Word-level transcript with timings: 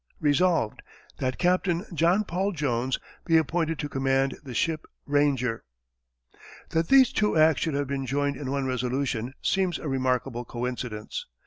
Resolved, 0.19 0.81
That 1.19 1.37
Captain 1.37 1.85
John 1.93 2.23
Paul 2.23 2.53
Jones 2.53 2.97
be 3.23 3.37
Appointed 3.37 3.77
to 3.77 3.87
Command 3.87 4.35
the 4.43 4.55
Ship 4.55 4.87
Ranger. 5.05 5.63
That 6.69 6.87
these 6.87 7.11
two 7.13 7.37
acts 7.37 7.61
should 7.61 7.75
have 7.75 7.87
been 7.87 8.07
joined 8.07 8.35
in 8.35 8.49
one 8.49 8.65
resolution 8.65 9.35
seems 9.43 9.77
a 9.77 9.87
remarkable 9.87 10.43
coincidence. 10.43 11.27